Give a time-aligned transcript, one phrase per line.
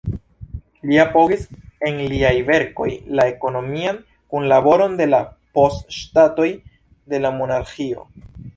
[0.91, 1.43] Li apogis
[1.89, 2.87] en liaj verkoj
[3.19, 4.01] la ekonomian
[4.35, 5.21] kunlaboron de la
[5.59, 6.51] post-ŝtatoj
[7.15, 8.07] de la Monarĥio.